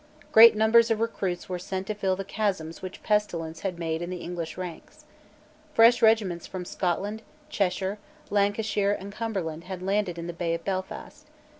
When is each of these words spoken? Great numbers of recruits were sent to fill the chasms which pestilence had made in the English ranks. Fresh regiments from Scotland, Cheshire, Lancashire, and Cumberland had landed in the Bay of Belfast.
Great 0.31 0.55
numbers 0.55 0.89
of 0.89 0.99
recruits 0.99 1.47
were 1.47 1.59
sent 1.59 1.85
to 1.85 1.93
fill 1.93 2.15
the 2.15 2.25
chasms 2.25 2.81
which 2.81 3.03
pestilence 3.03 3.59
had 3.59 3.77
made 3.77 4.01
in 4.01 4.09
the 4.09 4.17
English 4.17 4.57
ranks. 4.57 5.05
Fresh 5.75 6.01
regiments 6.01 6.47
from 6.47 6.65
Scotland, 6.65 7.21
Cheshire, 7.49 7.99
Lancashire, 8.31 8.97
and 8.99 9.11
Cumberland 9.13 9.65
had 9.65 9.83
landed 9.83 10.17
in 10.17 10.25
the 10.25 10.33
Bay 10.33 10.55
of 10.55 10.65
Belfast. 10.65 11.27